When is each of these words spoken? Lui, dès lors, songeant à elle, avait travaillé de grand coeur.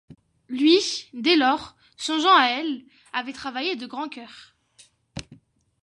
Lui, 0.49 0.81
dès 1.13 1.35
lors, 1.35 1.75
songeant 1.95 2.35
à 2.35 2.47
elle, 2.47 2.85
avait 3.13 3.33
travaillé 3.33 3.75
de 3.75 3.85
grand 3.85 4.11
coeur. 4.11 4.55